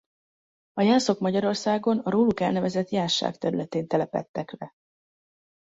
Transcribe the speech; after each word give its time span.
A 0.73 0.81
jászok 0.81 1.19
Magyarországon 1.19 1.99
a 1.99 2.09
róluk 2.09 2.39
elnevezett 2.39 2.89
Jászság 2.89 3.37
területén 3.37 3.87
telepedtek 3.87 4.51
le. 4.57 4.73